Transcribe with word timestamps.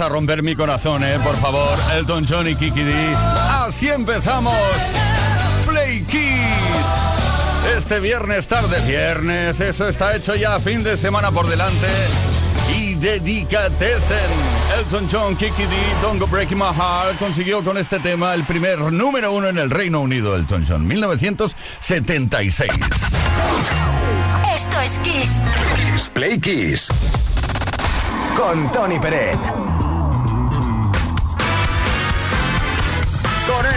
A 0.00 0.08
romper 0.08 0.42
mi 0.42 0.56
corazón, 0.56 1.04
eh, 1.04 1.18
por 1.22 1.36
favor. 1.36 1.78
Elton 1.92 2.24
John 2.28 2.48
y 2.48 2.54
Kiki 2.54 2.82
D. 2.82 3.14
Así 3.64 3.88
empezamos. 3.88 4.56
Play 5.66 6.02
Kiss. 6.02 7.76
Este 7.76 8.00
viernes 8.00 8.46
tarde, 8.46 8.80
viernes, 8.86 9.60
eso 9.60 9.88
está 9.88 10.16
hecho 10.16 10.34
ya, 10.34 10.58
fin 10.60 10.82
de 10.82 10.96
semana 10.96 11.30
por 11.30 11.46
delante. 11.48 11.86
Y 12.76 12.94
dedicatesen. 12.94 14.16
Elton 14.78 15.08
John, 15.10 15.36
Kiki 15.36 15.62
D, 15.62 15.76
Don't 16.02 16.20
Go 16.20 16.26
Breaking 16.26 16.58
My 16.58 16.72
Heart 16.74 17.18
consiguió 17.18 17.62
con 17.62 17.76
este 17.76 17.98
tema 18.00 18.34
el 18.34 18.44
primer 18.44 18.80
número 18.92 19.32
uno 19.32 19.48
en 19.48 19.58
el 19.58 19.70
Reino 19.70 20.00
Unido, 20.00 20.34
Elton 20.34 20.64
John, 20.68 20.86
1976. 20.86 22.70
Esto 24.54 24.80
es 24.80 24.98
Kiss. 25.00 25.42
Kiss 25.76 26.10
Play 26.12 26.40
Kiss 26.40 26.88
con 28.36 28.70
Tony 28.72 28.98
Peret. 28.98 29.63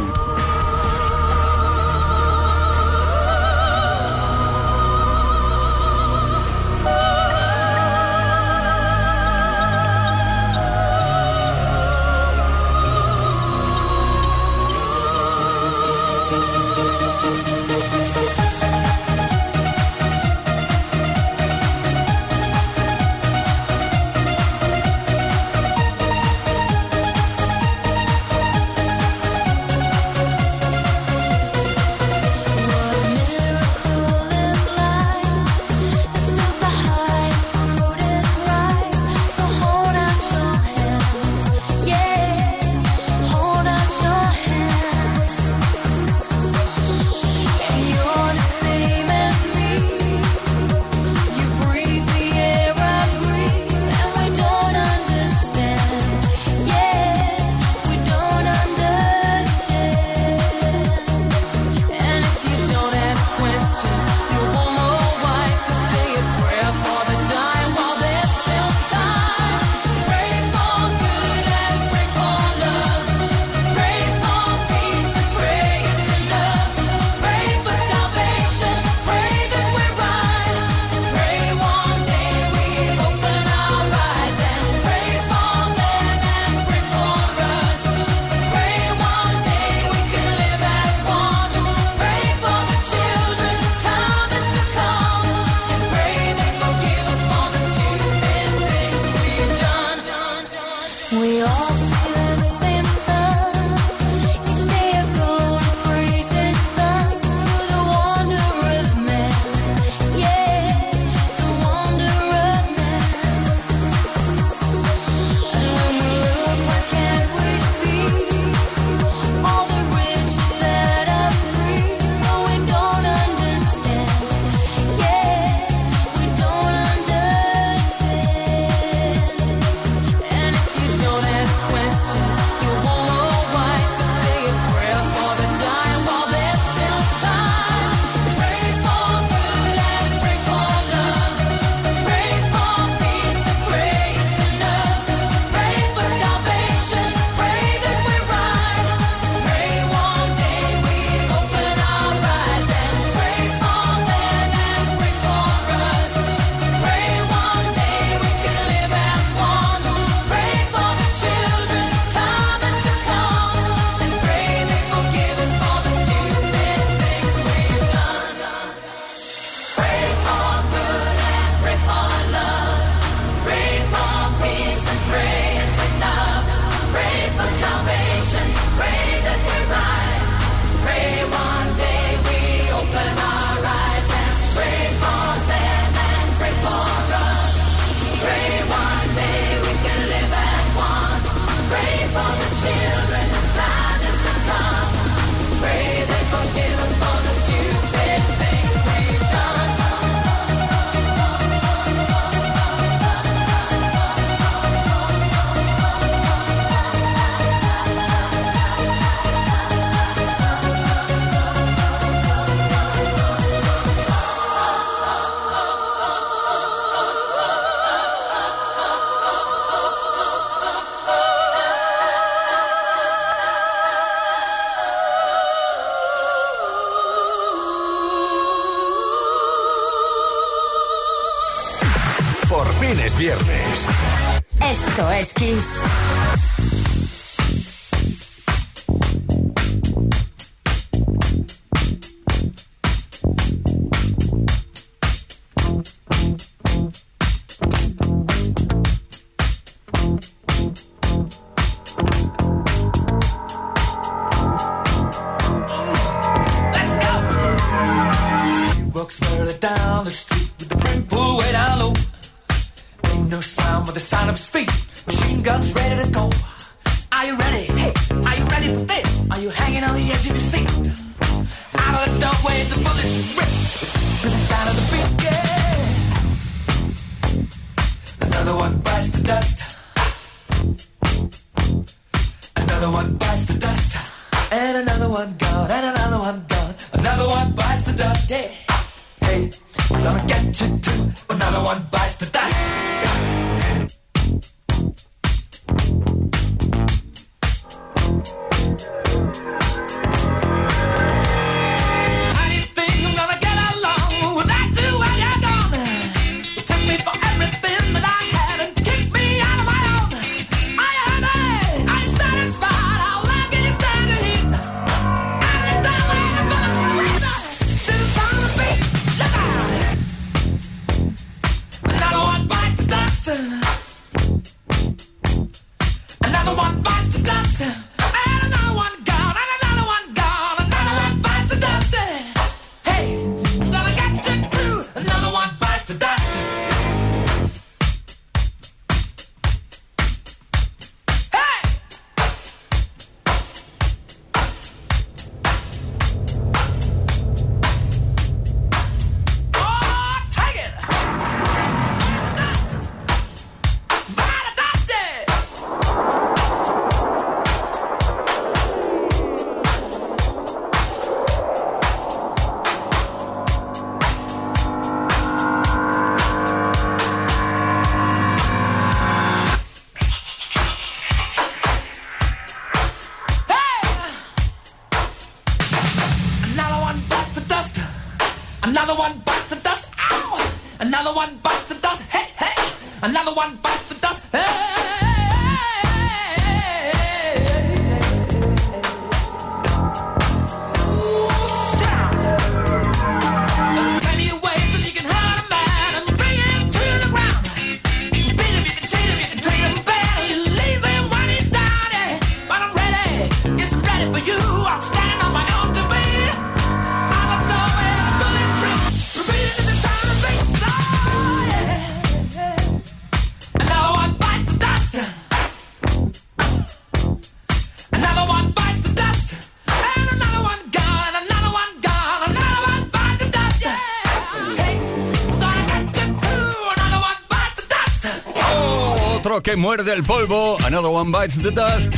Que 429.43 429.55
muerde 429.57 429.93
el 429.93 430.03
polvo, 430.03 430.57
Another 430.65 430.89
One 430.91 431.11
Bites 431.11 431.41
the 431.41 431.51
Dust. 431.51 431.93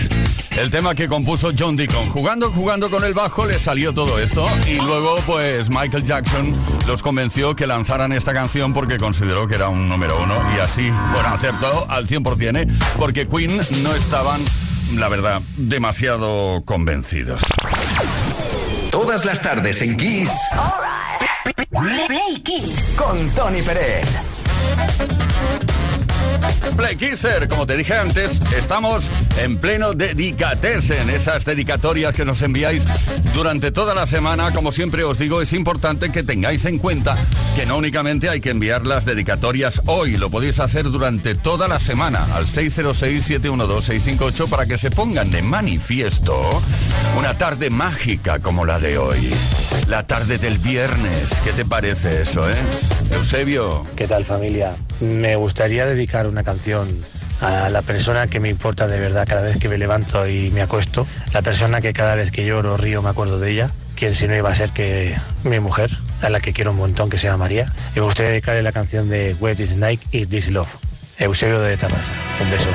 El 0.57 0.69
tema 0.71 0.95
que 0.95 1.07
compuso 1.07 1.51
John 1.57 1.75
Deacon. 1.75 2.09
Jugando, 2.09 2.51
jugando 2.51 2.89
con 2.89 3.03
el 3.03 3.13
bajo 3.13 3.45
le 3.45 3.59
salió 3.59 3.93
todo 3.93 4.19
esto 4.19 4.47
y 4.67 4.75
luego 4.75 5.17
pues 5.27 5.69
Michael 5.69 6.05
Jackson 6.05 6.53
los 6.87 7.03
convenció 7.03 7.55
que 7.55 7.67
lanzaran 7.67 8.11
esta 8.13 8.33
canción 8.33 8.73
porque 8.73 8.97
consideró 8.97 9.47
que 9.47 9.55
era 9.55 9.69
un 9.69 9.87
número 9.87 10.21
uno 10.21 10.35
y 10.55 10.59
así, 10.59 10.89
bueno, 10.89 11.29
acertó 11.29 11.85
al 11.89 12.07
100% 12.07 12.57
¿eh? 12.57 12.67
porque 12.97 13.27
Queen 13.27 13.61
no 13.83 13.93
estaban, 13.93 14.43
la 14.91 15.07
verdad, 15.07 15.41
demasiado 15.57 16.63
convencidos. 16.65 17.43
Todas 18.91 19.23
las 19.23 19.41
tardes 19.41 19.81
en 19.81 19.97
Kiss 19.97 20.31
Play 22.07 22.39
Kiss. 22.43 22.95
con 22.97 23.29
Tony 23.35 23.61
Pérez. 23.61 24.05
Play 26.75 26.95
Kisser, 26.95 27.47
como 27.47 27.65
te 27.65 27.77
dije 27.77 27.95
antes, 27.95 28.39
estamos 28.57 29.09
en 29.37 29.57
pleno 29.57 29.93
dedicatesen, 29.93 31.09
esas 31.09 31.45
dedicatorias 31.45 32.13
que 32.13 32.25
nos 32.25 32.41
enviáis 32.41 32.85
durante 33.33 33.71
toda 33.71 33.93
la 33.93 34.07
semana. 34.07 34.53
Como 34.53 34.71
siempre 34.71 35.03
os 35.03 35.19
digo, 35.19 35.41
es 35.41 35.51
importante 35.53 36.11
que 36.11 36.23
tengáis 36.23 36.65
en 36.65 36.79
cuenta 36.79 37.17
que 37.55 37.65
no 37.65 37.77
únicamente 37.77 38.29
hay 38.29 38.41
que 38.41 38.51
enviar 38.51 38.85
las 38.85 39.05
dedicatorias 39.05 39.81
hoy, 39.85 40.17
lo 40.17 40.29
podéis 40.29 40.59
hacer 40.59 40.83
durante 40.85 41.35
toda 41.35 41.67
la 41.67 41.79
semana 41.79 42.27
al 42.33 42.47
606-712-658 42.47 44.49
para 44.49 44.65
que 44.65 44.77
se 44.77 44.91
pongan 44.91 45.31
de 45.31 45.41
manifiesto 45.41 46.61
una 47.17 47.37
tarde 47.37 47.69
mágica 47.69 48.39
como 48.39 48.65
la 48.65 48.79
de 48.79 48.97
hoy. 48.97 49.33
La 49.87 50.07
tarde 50.07 50.37
del 50.37 50.57
viernes. 50.57 51.29
¿Qué 51.43 51.51
te 51.53 51.65
parece 51.65 52.21
eso, 52.21 52.49
eh? 52.49 52.55
Eusebio. 53.11 53.85
¿Qué 53.95 54.07
tal 54.07 54.25
familia? 54.25 54.75
Me 54.99 55.35
gustaría 55.35 55.85
dedicar 55.85 56.27
una 56.27 56.43
canción 56.43 56.87
a 57.41 57.69
la 57.69 57.81
persona 57.81 58.27
que 58.27 58.39
me 58.39 58.49
importa 58.49 58.87
de 58.87 58.99
verdad 58.99 59.27
cada 59.27 59.41
vez 59.41 59.57
que 59.57 59.69
me 59.69 59.77
levanto 59.77 60.27
y 60.27 60.49
me 60.51 60.61
acuesto, 60.61 61.07
la 61.33 61.41
persona 61.41 61.81
que 61.81 61.93
cada 61.93 62.15
vez 62.15 62.31
que 62.31 62.45
lloro 62.45 62.73
o 62.73 62.77
río 62.77 63.01
me 63.01 63.09
acuerdo 63.09 63.39
de 63.39 63.51
ella, 63.51 63.71
quien 63.95 64.15
si 64.15 64.27
no 64.27 64.35
iba 64.35 64.49
a 64.49 64.55
ser 64.55 64.71
que 64.71 65.15
mi 65.43 65.59
mujer, 65.59 65.91
a 66.21 66.29
la 66.29 66.39
que 66.39 66.53
quiero 66.53 66.71
un 66.71 66.77
montón, 66.77 67.09
que 67.09 67.17
se 67.17 67.27
llama 67.27 67.45
María. 67.45 67.71
Y 67.95 67.99
me 67.99 68.05
gustaría 68.05 68.31
dedicarle 68.31 68.61
la 68.61 68.71
canción 68.71 69.09
de 69.09 69.35
Wet 69.39 69.59
is 69.59 69.75
Night 69.75 70.01
Is 70.11 70.29
This 70.29 70.49
Love, 70.49 70.69
Eusebio 71.19 71.59
de 71.59 71.77
Terrassa. 71.77 72.11
Un 72.41 72.51
beso. 72.51 72.69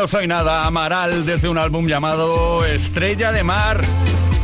No 0.00 0.08
Soy 0.08 0.26
Nada, 0.26 0.64
Amaral, 0.64 1.26
desde 1.26 1.46
un 1.50 1.58
álbum 1.58 1.86
llamado 1.86 2.64
Estrella 2.64 3.32
de 3.32 3.42
Mar, 3.42 3.82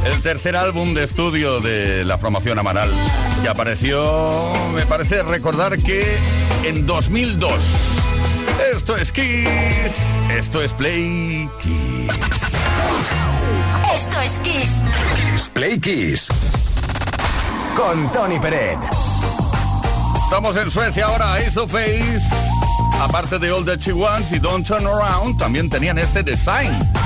el 0.05 0.21
tercer 0.21 0.55
álbum 0.55 0.93
de 0.93 1.05
estudio 1.05 1.61
de 1.61 2.05
la 2.05 2.19
formación 2.19 2.59
Amaral, 2.59 2.93
que 3.41 3.49
apareció, 3.49 4.53
me 4.75 4.85
parece 4.85 5.23
recordar 5.23 5.79
que 5.79 6.19
en 6.63 6.85
2002. 6.85 7.55
Esto 8.75 8.99
es 8.99 9.11
Kiss, 9.13 10.15
esto 10.31 10.61
es 10.61 10.75
Play 10.75 11.49
Kiss. 11.59 12.11
Esto 13.95 14.21
es 14.21 14.39
Kiss. 14.41 14.85
Kiss 15.17 15.49
Play 15.55 15.81
Kiss. 15.81 16.29
Con 17.75 18.13
Tony 18.13 18.39
Peret. 18.39 18.81
Estamos 20.23 20.55
en 20.59 20.71
Suecia 20.71 21.07
ahora, 21.07 21.39
Face 21.67 22.56
Aparte 23.01 23.39
de 23.39 23.51
All 23.51 23.65
the 23.65 23.77
She 23.77 23.93
Wants 23.93 24.33
y 24.33 24.39
Don't 24.39 24.67
Turn 24.67 24.87
Around, 24.87 25.39
también 25.39 25.69
tenían 25.69 25.99
este 25.99 26.23
design. 26.23 27.06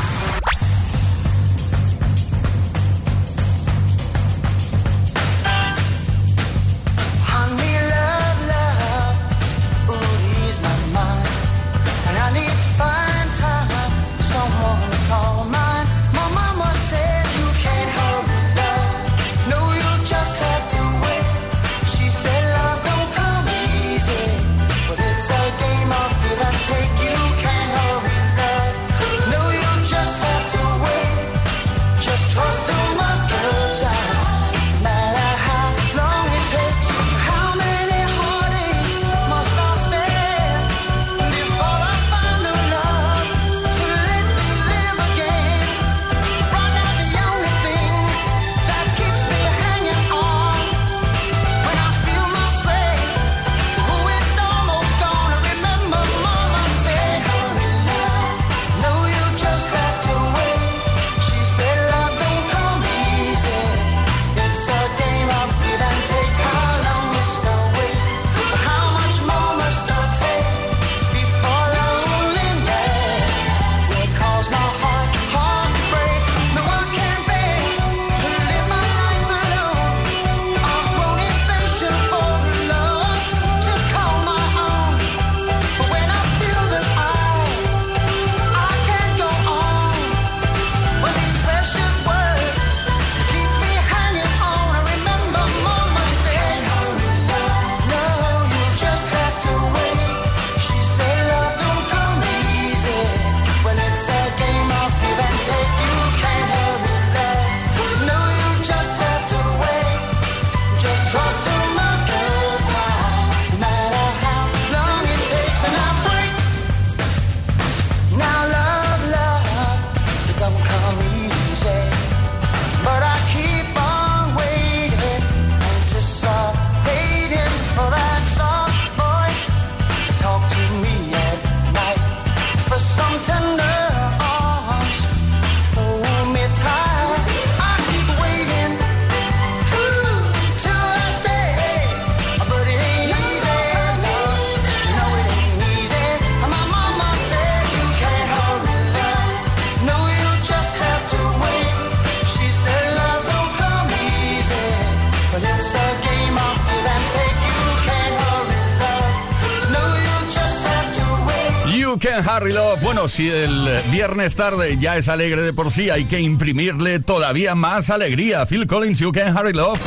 Can 162.01 162.27
Harry 162.27 162.51
Love. 162.51 162.81
Bueno, 162.81 163.07
si 163.07 163.29
el 163.29 163.69
viernes 163.91 164.35
tarde 164.35 164.77
ya 164.79 164.97
es 164.97 165.07
alegre 165.07 165.43
de 165.43 165.53
por 165.53 165.71
sí, 165.71 165.91
hay 165.91 166.05
que 166.05 166.19
imprimirle 166.19 166.99
todavía 166.99 167.53
más 167.53 167.91
alegría. 167.91 168.45
Phil 168.47 168.65
Collins, 168.65 168.99
You 168.99 169.11
Can 169.11 169.37
Harry 169.37 169.53
Love. 169.53 169.79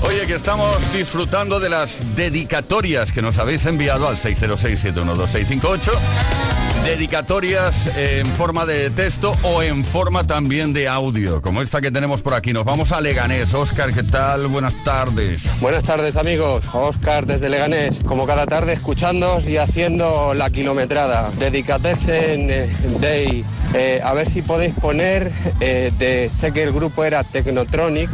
Oye, 0.01 0.27
que 0.27 0.35
estamos 0.35 0.93
disfrutando 0.93 1.59
de 1.59 1.69
las 1.69 2.15
dedicatorias 2.15 3.11
que 3.11 3.21
nos 3.21 3.37
habéis 3.37 3.65
enviado 3.65 4.07
al 4.07 4.17
606-712-658. 4.17 6.56
Dedicatorias 6.85 7.95
en 7.97 8.25
forma 8.27 8.65
de 8.65 8.89
texto 8.89 9.35
o 9.43 9.61
en 9.61 9.83
forma 9.83 10.25
también 10.25 10.73
de 10.73 10.87
audio, 10.87 11.41
como 11.41 11.61
esta 11.61 11.81
que 11.81 11.91
tenemos 11.91 12.21
por 12.21 12.33
aquí. 12.33 12.53
Nos 12.53 12.65
vamos 12.65 12.91
a 12.91 13.01
Leganés. 13.01 13.53
Oscar, 13.53 13.93
¿qué 13.93 14.03
tal? 14.03 14.47
Buenas 14.47 14.73
tardes. 14.83 15.59
Buenas 15.59 15.83
tardes 15.83 16.15
amigos, 16.15 16.65
Oscar 16.73 17.25
desde 17.25 17.49
Leganés, 17.49 18.01
como 18.03 18.25
cada 18.25 18.45
tarde 18.45 18.73
escuchándoos 18.73 19.47
y 19.47 19.57
haciendo 19.57 20.33
la 20.33 20.49
kilometrada. 20.49 21.29
Dedicatessen 21.37 22.49
eh, 22.49 22.69
Day, 22.99 23.45
Eh, 23.73 23.99
a 24.01 24.13
ver 24.13 24.29
si 24.29 24.41
podéis 24.41 24.73
poner, 24.75 25.31
eh, 25.59 25.91
de, 25.99 26.29
sé 26.33 26.53
que 26.53 26.63
el 26.63 26.71
grupo 26.71 27.03
era 27.03 27.23
Technotronic, 27.25 28.09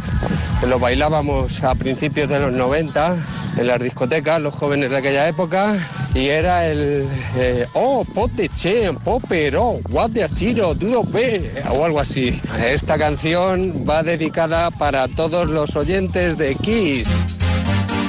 lo 0.66 0.78
bailábamos 0.80 1.62
a 1.62 1.74
principios 1.76 2.28
de 2.28 2.40
los 2.40 2.52
90 2.52 3.16
en 3.58 3.66
las 3.68 3.80
discotecas, 3.80 4.40
los 4.40 4.52
jóvenes 4.54 4.90
de 4.90 4.96
aquella 4.96 5.28
época, 5.28 5.76
y 6.12 6.28
era 6.28 6.66
el, 6.66 7.06
eh, 7.36 7.68
oh, 7.74 8.04
pote 8.04 8.48
chen, 8.54 8.96
popero, 8.96 9.80
what 9.90 10.12
the 10.14 10.22
asiro, 10.22 10.74
duro 10.74 11.02
be, 11.02 11.50
o 11.70 11.84
algo 11.84 12.00
así. 12.00 12.40
Esta 12.58 12.96
canción 12.98 13.84
va 13.88 14.02
dedicada 14.02 14.70
para 14.70 15.08
todos 15.08 15.48
los 15.48 15.76
oyentes 15.76 16.38
de 16.38 16.54
Kiss. 16.56 17.08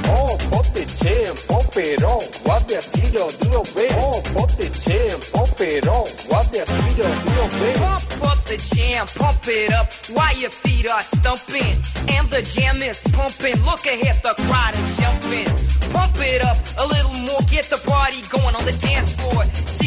Oh, 0.08 0.38
pote 0.50 0.86
chen, 0.86 1.34
popero, 1.48 2.20
what 2.46 2.62
the 2.68 2.78
asiro, 2.78 3.28
duro 3.40 3.64
be. 3.76 3.88
Oh, 4.00 4.22
pote 4.34 4.70
chen, 4.72 5.20
popero, 5.34 6.06
what 6.30 6.46
the 6.52 6.60
asiro, 6.60 7.08
duro 7.26 7.48
be. 7.60 7.80
Pump 7.80 8.32
up 8.32 8.46
the 8.46 8.58
jam, 8.58 9.06
pump 9.18 9.48
it 9.48 9.74
up 9.74 9.88
while 10.14 10.36
your 10.38 10.52
feet 10.52 10.90
are 10.90 11.02
stumping. 11.02 11.76
And 12.10 12.30
the 12.30 12.42
jam 12.42 12.82
is 12.82 13.02
pumping. 13.14 13.58
Look 13.64 13.86
ahead, 13.86 14.22
the 14.24 14.34
crowd 14.48 14.76
is 14.76 14.98
jumping. 14.98 15.50
Pump 15.94 16.16
it 16.20 16.44
up 16.44 16.58
a 16.80 16.86
little 16.88 17.14
more, 17.26 17.42
get 17.50 17.66
the 17.66 17.78
party 17.86 18.22
going 18.30 18.56
on 18.56 18.66
the 18.66 18.76
dance 18.82 19.14
floor. 19.14 19.65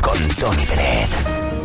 Con 0.00 0.16
Tony 0.36 0.64
Bennett. 0.64 1.59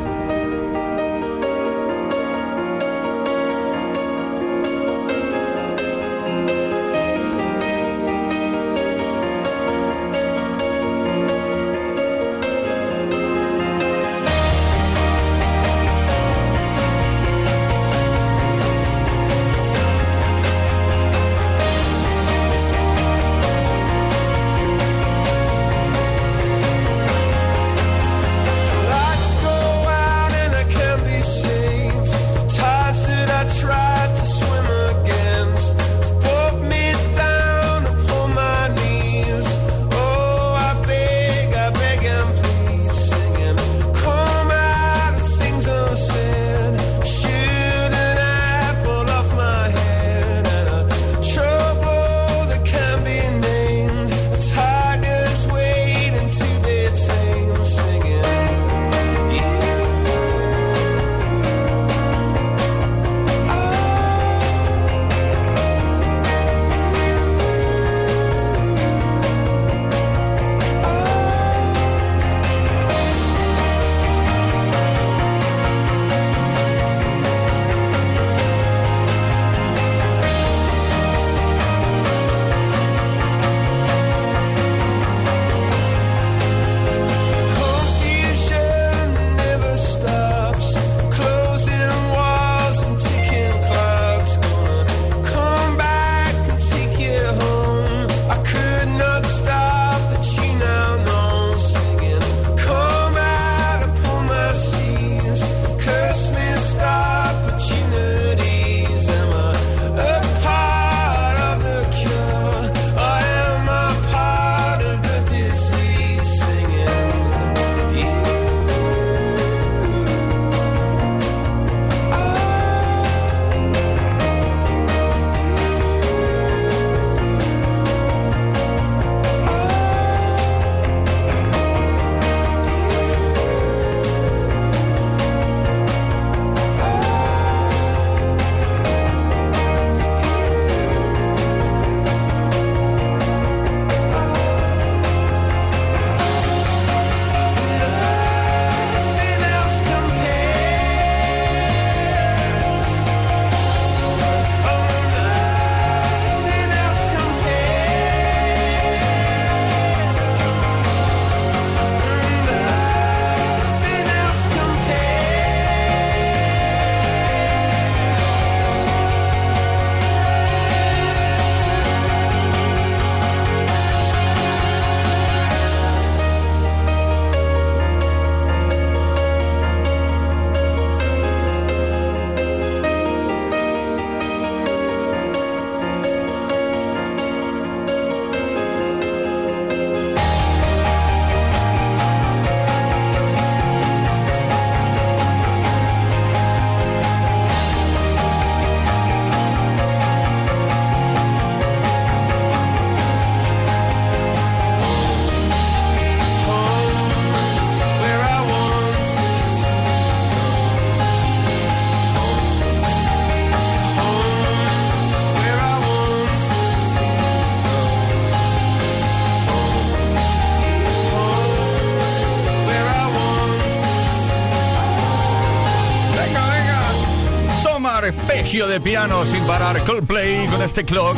piano 228.86 229.26
sin 229.26 229.44
parar 229.48 229.80
Coldplay 229.80 230.46
con 230.46 230.62
este 230.62 230.86
Clocks. 230.86 231.18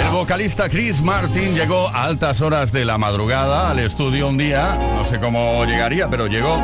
El 0.00 0.12
vocalista 0.12 0.68
Chris 0.68 1.02
Martin 1.02 1.52
llegó 1.56 1.88
a 1.88 2.04
altas 2.04 2.40
horas 2.40 2.70
de 2.70 2.84
la 2.84 2.96
madrugada 2.96 3.70
al 3.70 3.80
estudio 3.80 4.28
un 4.28 4.38
día, 4.38 4.78
no 4.94 5.02
sé 5.02 5.18
cómo 5.18 5.64
llegaría, 5.64 6.08
pero 6.08 6.28
llegó 6.28 6.56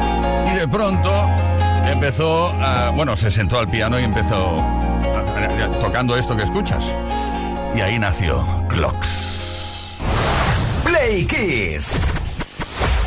y 0.47 0.57
de 0.57 0.69
pronto 0.69 1.11
empezó 1.85 2.47
a, 2.47 2.91
bueno, 2.91 3.17
se 3.17 3.29
sentó 3.29 3.59
al 3.59 3.69
piano 3.69 3.99
y 3.99 4.05
empezó 4.05 4.65
tocando 5.81 6.17
esto 6.17 6.37
que 6.37 6.45
escuchas. 6.45 6.95
Y 7.75 7.81
ahí 7.81 7.99
nació 7.99 8.47
Clocks. 8.69 9.99
Play 10.85 11.27
Kiss. 11.27 11.97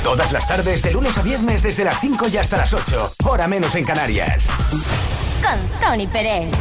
Todas 0.03 0.33
las 0.33 0.45
tardes, 0.45 0.81
de 0.81 0.91
lunes 0.91 1.17
a 1.17 1.21
viernes, 1.21 1.63
desde 1.63 1.85
las 1.85 2.01
5 2.01 2.27
y 2.27 2.35
hasta 2.35 2.57
las 2.57 2.73
8, 2.73 3.13
hora 3.23 3.47
menos 3.47 3.75
en 3.75 3.85
Canarias. 3.85 4.47
Con 5.41 5.79
Tony 5.79 6.05
Pérez. 6.05 6.51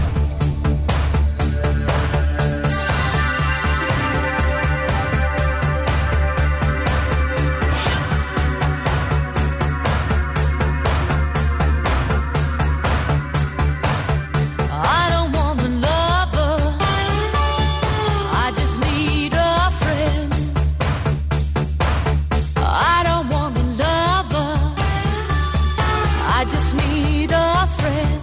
I 26.39 26.45
just 26.45 26.74
need 26.76 27.30
a 27.32 27.66
friend. 27.78 28.22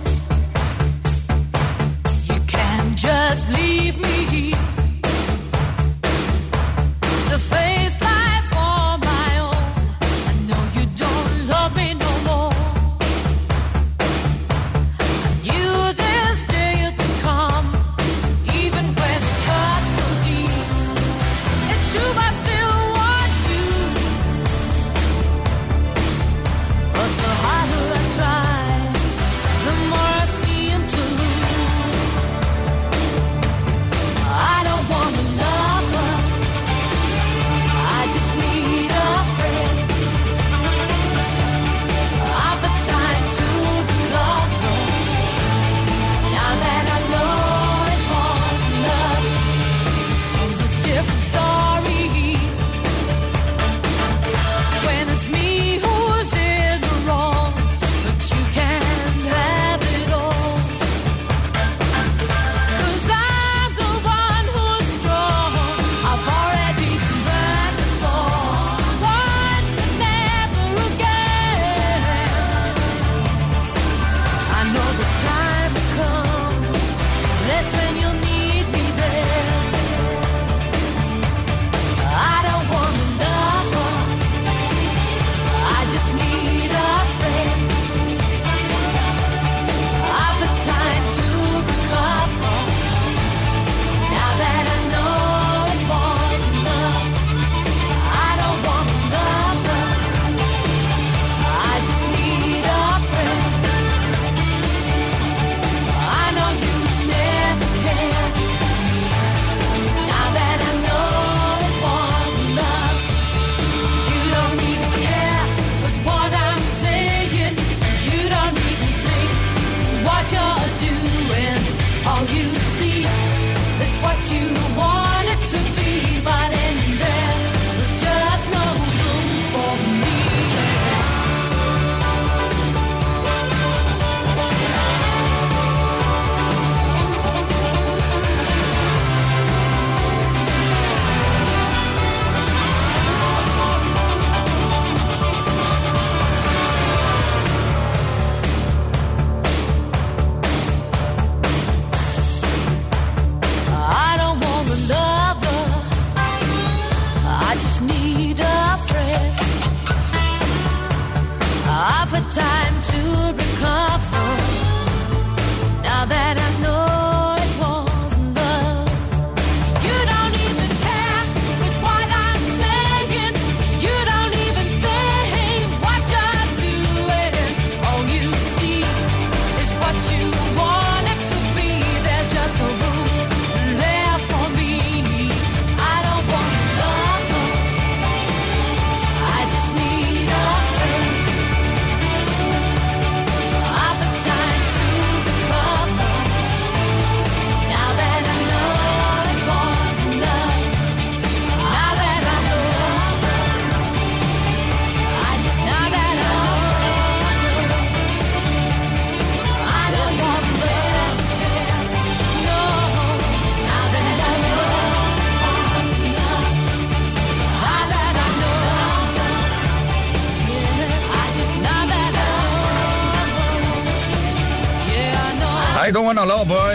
You 2.30 2.40
can't 2.46 2.96
just 2.96 3.50
leave 3.50 3.98
me 3.98 4.26
here. 4.26 4.73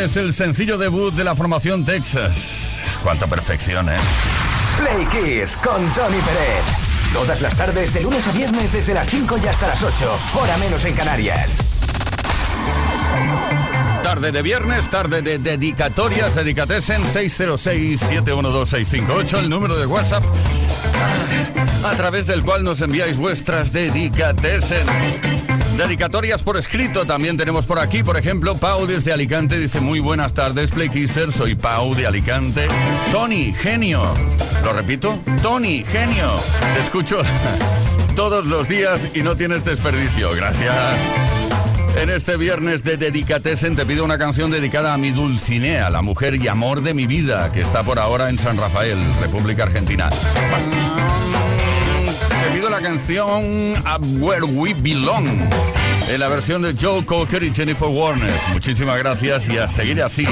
es 0.08 0.16
el 0.16 0.32
sencillo 0.32 0.78
debut 0.78 1.12
de 1.12 1.22
la 1.22 1.36
formación 1.36 1.84
Texas. 1.84 2.78
Cuánta 3.02 3.26
perfección, 3.26 3.90
¿eh? 3.90 3.96
Play 4.78 5.04
Kiss 5.06 5.54
con 5.58 5.84
Tony 5.92 6.16
Pérez. 6.16 6.64
Todas 7.12 7.42
las 7.42 7.54
tardes, 7.54 7.92
de 7.92 8.00
lunes 8.00 8.26
a 8.26 8.32
viernes, 8.32 8.72
desde 8.72 8.94
las 8.94 9.06
5 9.08 9.38
y 9.44 9.46
hasta 9.46 9.68
las 9.68 9.82
8. 9.82 10.18
Hora 10.40 10.56
menos 10.56 10.82
en 10.86 10.94
Canarias. 10.94 11.58
Tarde 14.02 14.32
de 14.32 14.40
viernes, 14.40 14.88
tarde 14.88 15.20
de 15.20 15.38
dedicatorias, 15.38 16.34
dedicatesen 16.34 17.04
606-712-658, 17.04 19.40
el 19.40 19.50
número 19.50 19.76
de 19.76 19.84
WhatsApp 19.84 20.24
a 21.84 21.94
través 21.96 22.26
del 22.26 22.42
cual 22.42 22.64
nos 22.64 22.80
enviáis 22.80 23.16
vuestras 23.16 23.72
dedicateses. 23.72 24.84
Dedicatorias 25.76 26.42
por 26.42 26.56
escrito 26.56 27.06
también 27.06 27.36
tenemos 27.36 27.64
por 27.64 27.78
aquí. 27.78 28.02
Por 28.02 28.16
ejemplo, 28.16 28.56
Pau 28.56 28.86
desde 28.86 29.12
Alicante 29.12 29.58
dice 29.58 29.80
muy 29.80 30.00
buenas 30.00 30.34
tardes, 30.34 30.72
Playkisser. 30.72 31.30
Soy 31.30 31.54
Pau 31.54 31.94
de 31.94 32.06
Alicante. 32.06 32.66
Tony, 33.12 33.52
genio. 33.52 34.02
Lo 34.64 34.72
repito, 34.72 35.16
Tony, 35.40 35.84
genio. 35.84 36.34
Te 36.74 36.80
escucho 36.80 37.22
todos 38.16 38.44
los 38.44 38.68
días 38.68 39.08
y 39.14 39.22
no 39.22 39.36
tienes 39.36 39.64
desperdicio. 39.64 40.30
Gracias. 40.34 41.37
En 42.00 42.10
este 42.10 42.36
viernes 42.36 42.84
de 42.84 42.96
Dedicatesen 42.96 43.74
te 43.74 43.84
pido 43.84 44.04
una 44.04 44.18
canción 44.18 44.52
dedicada 44.52 44.94
a 44.94 44.98
mi 44.98 45.10
Dulcinea, 45.10 45.90
la 45.90 46.00
mujer 46.00 46.36
y 46.36 46.46
amor 46.46 46.80
de 46.80 46.94
mi 46.94 47.06
vida, 47.06 47.50
que 47.50 47.60
está 47.60 47.82
por 47.82 47.98
ahora 47.98 48.28
en 48.28 48.38
San 48.38 48.56
Rafael, 48.56 49.00
República 49.20 49.64
Argentina. 49.64 50.08
Te 52.28 52.50
pido 52.54 52.70
la 52.70 52.80
canción 52.80 53.72
Up 53.78 54.22
Where 54.22 54.44
We 54.44 54.74
Belong, 54.74 55.26
en 56.08 56.20
la 56.20 56.28
versión 56.28 56.62
de 56.62 56.76
Joe 56.80 57.04
Cocker 57.04 57.42
y 57.42 57.52
Jennifer 57.52 57.88
Warnes. 57.88 58.40
Muchísimas 58.52 58.96
gracias 58.98 59.48
y 59.48 59.58
a 59.58 59.66
seguir 59.66 60.00
así. 60.00 60.24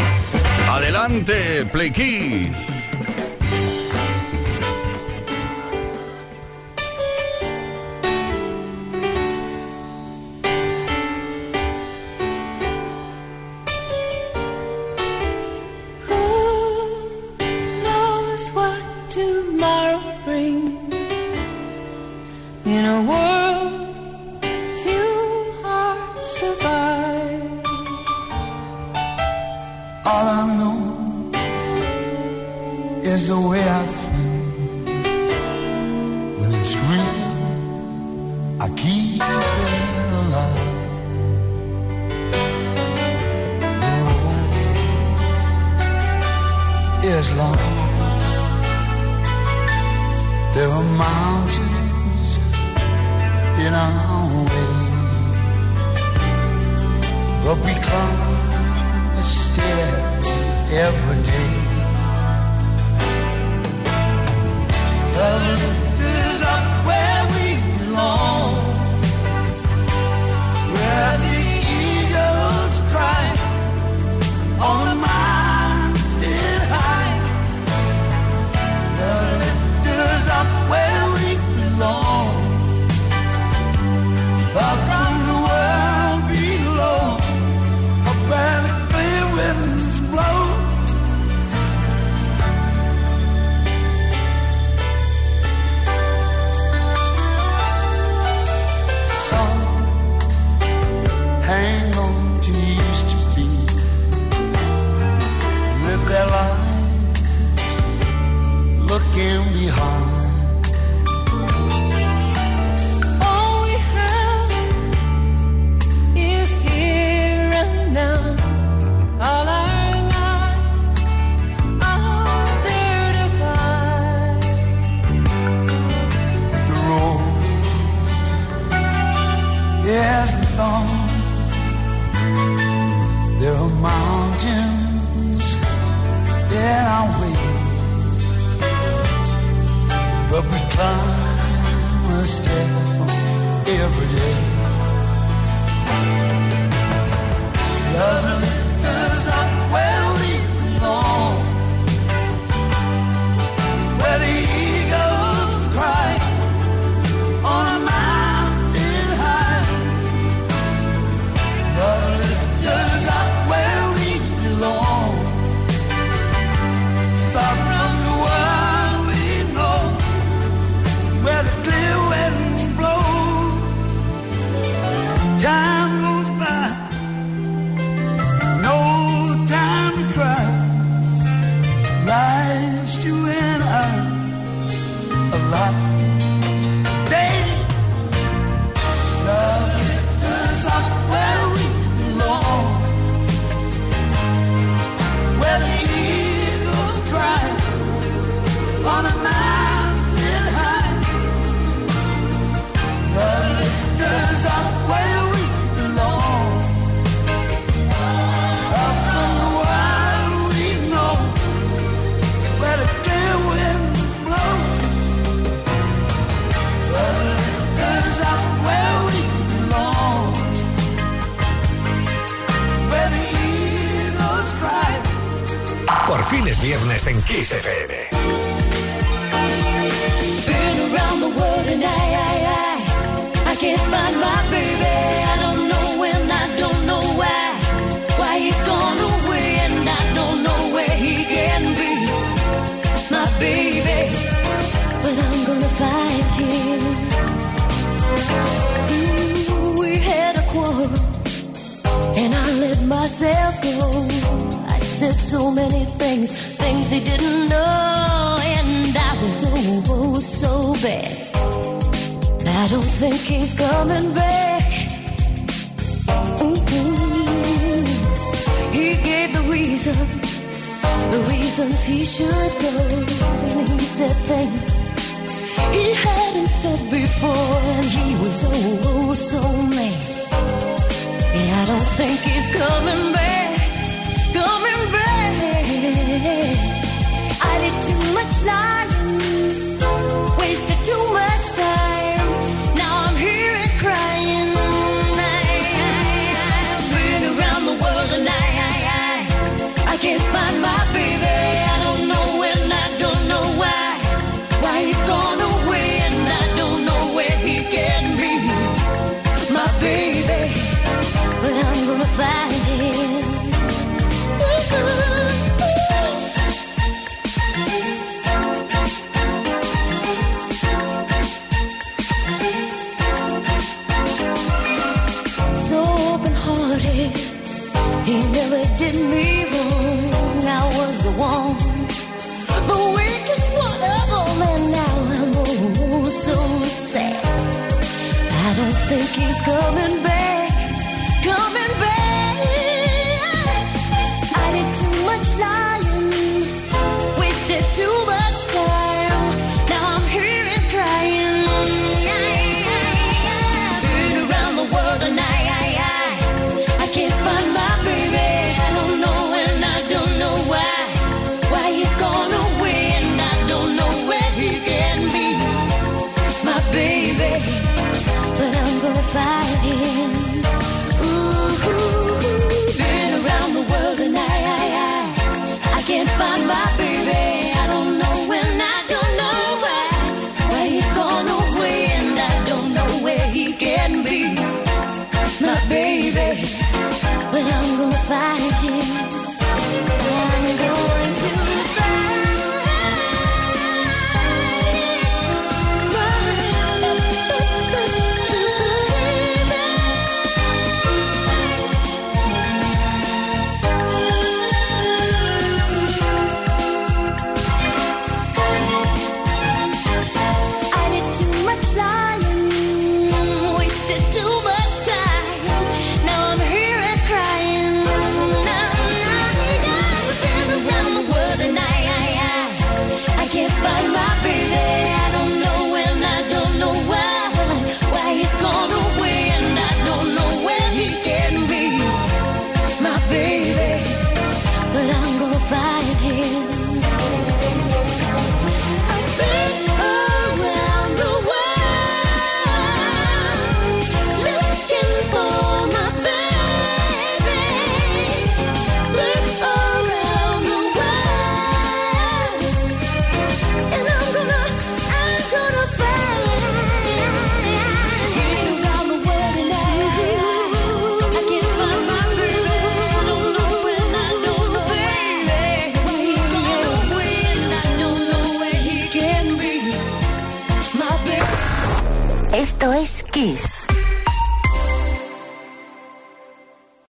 Adelante, 0.68 1.66
Play 1.72 1.90
Kiss. 1.90 2.85